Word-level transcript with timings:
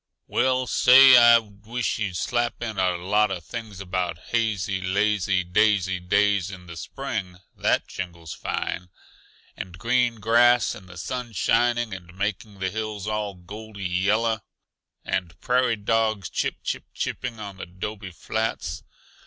"Well, 0.25 0.65
say, 0.65 1.15
I 1.15 1.37
wish 1.37 1.99
you'd 1.99 2.17
slap 2.17 2.59
in 2.63 2.79
a 2.79 2.97
lot 2.97 3.29
uh 3.29 3.39
things 3.39 3.79
about 3.79 4.17
hazy, 4.29 4.81
lazy, 4.81 5.43
daisy 5.43 5.99
days 5.99 6.49
in 6.49 6.65
the 6.65 6.75
spring 6.75 7.37
that 7.55 7.87
jingles 7.87 8.33
fine! 8.33 8.89
and 9.55 9.77
green 9.77 10.15
grass 10.19 10.73
and 10.73 10.89
the 10.89 10.97
sun 10.97 11.33
shining 11.33 11.93
and 11.93 12.17
making 12.17 12.57
the 12.57 12.71
hills 12.71 13.05
all 13.05 13.35
goldy 13.35 13.85
yellow, 13.85 14.41
and 15.05 15.39
prairie 15.39 15.75
dogs 15.75 16.31
chip 16.31 16.55
chip 16.63 16.85
chipping 16.95 17.39
on 17.39 17.57
the 17.57 17.67
'dobe 17.67 18.11
flats. 18.11 18.81